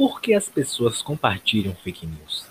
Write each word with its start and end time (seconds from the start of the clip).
Por 0.00 0.18
que 0.22 0.32
as 0.32 0.48
pessoas 0.48 1.02
compartilham 1.02 1.74
fake 1.74 2.06
news? 2.06 2.46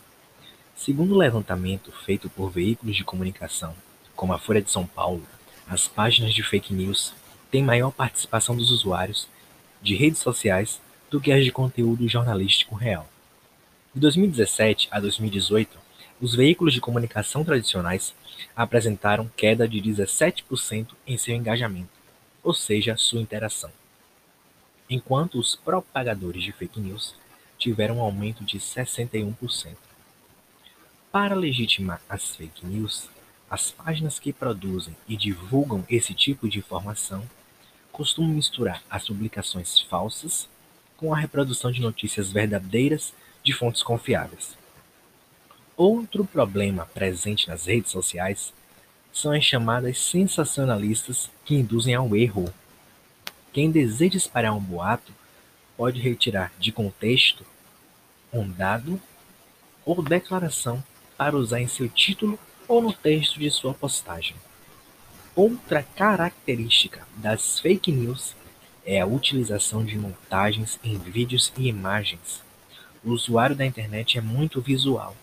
Segundo 0.75 1.15
o 1.15 1.17
levantamento 1.17 1.91
feito 1.91 2.29
por 2.29 2.51
veículos 2.51 2.95
de 2.95 3.03
comunicação, 3.03 3.75
como 4.15 4.33
a 4.33 4.37
Folha 4.37 4.61
de 4.61 4.69
São 4.69 4.85
Paulo, 4.85 5.25
as 5.67 5.87
páginas 5.87 6.35
de 6.35 6.43
fake 6.43 6.71
news 6.71 7.11
têm 7.49 7.63
maior 7.63 7.89
participação 7.89 8.55
dos 8.55 8.69
usuários 8.69 9.27
de 9.81 9.95
redes 9.95 10.19
sociais 10.19 10.79
do 11.09 11.19
que 11.19 11.31
as 11.31 11.43
de 11.43 11.51
conteúdo 11.51 12.07
jornalístico 12.07 12.75
real. 12.75 13.09
De 13.95 13.99
2017 13.99 14.87
a 14.91 14.99
2018, 14.99 15.75
os 16.21 16.35
veículos 16.35 16.71
de 16.71 16.79
comunicação 16.79 17.43
tradicionais 17.43 18.13
apresentaram 18.55 19.27
queda 19.35 19.67
de 19.67 19.81
17% 19.81 20.89
em 21.07 21.17
seu 21.17 21.33
engajamento, 21.33 21.89
ou 22.43 22.53
seja, 22.53 22.95
sua 22.95 23.19
interação, 23.19 23.71
enquanto 24.87 25.39
os 25.39 25.55
propagadores 25.55 26.43
de 26.43 26.51
fake 26.51 26.79
news 26.79 27.15
tiveram 27.59 27.97
um 27.97 28.01
aumento 28.01 28.43
de 28.43 28.57
61%. 28.57 29.75
Para 31.11 31.35
legitimar 31.35 32.01
as 32.09 32.35
fake 32.35 32.65
news, 32.65 33.09
as 33.49 33.71
páginas 33.71 34.17
que 34.17 34.31
produzem 34.31 34.95
e 35.07 35.17
divulgam 35.17 35.83
esse 35.89 36.13
tipo 36.13 36.47
de 36.47 36.59
informação 36.59 37.23
costumam 37.91 38.31
misturar 38.31 38.81
as 38.89 39.07
publicações 39.07 39.79
falsas 39.79 40.47
com 40.95 41.13
a 41.13 41.17
reprodução 41.17 41.71
de 41.71 41.81
notícias 41.81 42.31
verdadeiras 42.31 43.13
de 43.43 43.51
fontes 43.53 43.83
confiáveis. 43.83 44.57
Outro 45.75 46.23
problema 46.25 46.85
presente 46.85 47.47
nas 47.47 47.65
redes 47.65 47.91
sociais 47.91 48.53
são 49.11 49.31
as 49.31 49.43
chamadas 49.43 49.97
sensacionalistas 49.97 51.29
que 51.43 51.55
induzem 51.55 51.95
ao 51.95 52.15
erro. 52.15 52.53
Quem 53.51 53.71
deseja 53.71 54.17
espalhar 54.17 54.53
um 54.53 54.61
boato 54.61 55.11
pode 55.79 56.01
retirar 56.01 56.51
de 56.59 56.73
contexto 56.73 57.45
um 58.33 58.51
dado 58.51 58.99
ou 59.85 60.03
declaração 60.03 60.83
para 61.17 61.37
usar 61.37 61.61
em 61.61 61.69
seu 61.69 61.87
título 61.87 62.37
ou 62.67 62.81
no 62.81 62.91
texto 62.91 63.39
de 63.39 63.49
sua 63.49 63.73
postagem. 63.73 64.35
Outra 65.33 65.81
característica 65.81 67.07
das 67.15 67.61
fake 67.61 67.93
news 67.93 68.35
é 68.85 68.99
a 68.99 69.05
utilização 69.05 69.85
de 69.85 69.97
montagens 69.97 70.77
em 70.83 70.97
vídeos 70.97 71.53
e 71.57 71.69
imagens. 71.69 72.43
O 73.01 73.11
usuário 73.11 73.55
da 73.55 73.65
internet 73.65 74.17
é 74.17 74.21
muito 74.21 74.59
visual. 74.59 75.15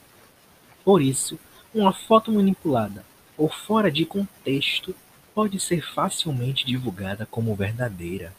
Por 0.83 1.03
isso, 1.03 1.39
uma 1.75 1.93
foto 1.93 2.33
manipulada 2.33 3.05
ou 3.37 3.51
fora 3.51 3.91
de 3.91 4.07
contexto 4.07 4.97
pode 5.35 5.61
ser 5.61 5.87
facilmente 5.93 6.65
divulgada 6.65 7.27
como 7.27 7.55
verdadeira. 7.55 8.33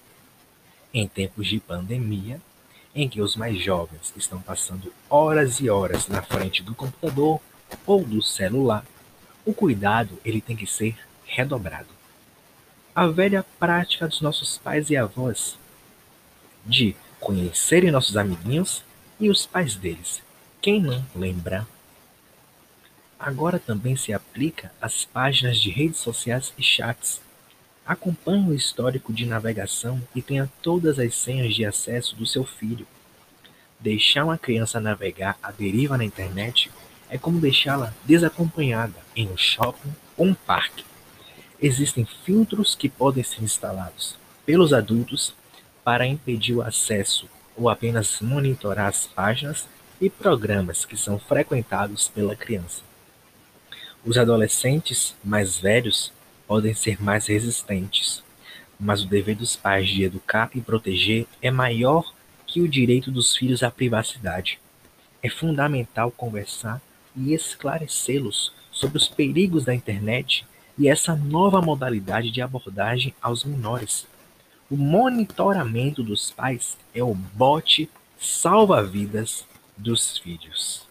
Em 0.93 1.07
tempos 1.07 1.47
de 1.47 1.59
pandemia, 1.59 2.41
em 2.95 3.07
que 3.07 3.21
os 3.21 3.35
mais 3.35 3.61
jovens 3.61 4.13
estão 4.15 4.41
passando 4.41 4.91
horas 5.09 5.59
e 5.59 5.69
horas 5.69 6.07
na 6.07 6.21
frente 6.21 6.63
do 6.63 6.73
computador 6.73 7.39
ou 7.85 8.03
do 8.03 8.21
celular, 8.21 8.85
o 9.45 9.53
cuidado 9.53 10.19
ele 10.25 10.41
tem 10.41 10.55
que 10.55 10.65
ser 10.65 10.97
redobrado. 11.25 11.89
A 12.95 13.07
velha 13.07 13.45
prática 13.59 14.07
dos 14.07 14.21
nossos 14.21 14.57
pais 14.57 14.89
e 14.89 14.97
avós 14.97 15.57
de 16.65 16.95
conhecerem 17.19 17.91
nossos 17.91 18.17
amiguinhos 18.17 18.83
e 19.19 19.29
os 19.29 19.45
pais 19.45 19.75
deles. 19.75 20.21
Quem 20.61 20.81
não 20.81 21.05
lembra? 21.15 21.67
Agora 23.19 23.59
também 23.59 23.95
se 23.95 24.13
aplica 24.13 24.71
às 24.81 25.05
páginas 25.05 25.59
de 25.59 25.69
redes 25.69 25.99
sociais 25.99 26.53
e 26.57 26.63
chats. 26.63 27.21
Acompanhe 27.87 28.49
o 28.49 28.53
histórico 28.53 29.13
de 29.13 29.25
navegação 29.25 30.01
e 30.13 30.21
tenha 30.21 30.51
todas 30.61 30.99
as 30.99 31.15
senhas 31.15 31.55
de 31.55 31.63
acesso 31.63 32.17
do 32.17 32.25
seu 32.25 32.43
filho. 32.43 32.85
Deixar 33.79 34.25
uma 34.25 34.37
criança 34.37 34.77
navegar 34.77 35.37
à 35.41 35.51
deriva 35.51 35.97
na 35.97 36.03
internet 36.03 36.69
é 37.09 37.17
como 37.17 37.39
deixá-la 37.39 37.93
desacompanhada 38.03 38.95
em 39.15 39.29
um 39.29 39.37
shopping 39.37 39.95
ou 40.17 40.25
um 40.25 40.33
parque. 40.33 40.83
Existem 41.61 42.05
filtros 42.25 42.75
que 42.75 42.89
podem 42.89 43.23
ser 43.23 43.41
instalados 43.41 44.17
pelos 44.45 44.73
adultos 44.73 45.33
para 45.81 46.05
impedir 46.05 46.55
o 46.55 46.61
acesso 46.61 47.29
ou 47.55 47.69
apenas 47.69 48.19
monitorar 48.19 48.87
as 48.87 49.07
páginas 49.07 49.65
e 50.01 50.09
programas 50.09 50.83
que 50.83 50.97
são 50.97 51.17
frequentados 51.17 52.09
pela 52.09 52.35
criança. 52.35 52.81
Os 54.05 54.17
adolescentes 54.17 55.15
mais 55.23 55.57
velhos 55.57 56.11
podem 56.47 56.73
ser 56.73 57.01
mais 57.03 57.27
resistentes, 57.27 58.23
mas 58.79 59.03
o 59.03 59.07
dever 59.07 59.35
dos 59.35 59.55
pais 59.55 59.89
de 59.89 60.03
educar 60.03 60.49
e 60.55 60.61
proteger 60.61 61.27
é 61.41 61.51
maior 61.51 62.13
que 62.45 62.61
o 62.61 62.67
direito 62.67 63.11
dos 63.11 63.35
filhos 63.35 63.61
à 63.61 63.69
privacidade. 63.69 64.59
É 65.21 65.29
fundamental 65.29 66.09
conversar 66.09 66.81
e 67.15 67.33
esclarecê-los 67.33 68.53
sobre 68.71 68.97
os 68.97 69.07
perigos 69.07 69.65
da 69.65 69.73
internet 69.73 70.45
e 70.77 70.87
essa 70.87 71.15
nova 71.15 71.61
modalidade 71.61 72.31
de 72.31 72.41
abordagem 72.41 73.13
aos 73.21 73.43
menores. 73.43 74.07
O 74.69 74.77
monitoramento 74.77 76.03
dos 76.03 76.29
pais 76.29 76.77
é 76.93 77.03
o 77.03 77.13
bote 77.13 77.89
salva-vidas 78.19 79.45
dos 79.75 80.17
filhos. 80.17 80.86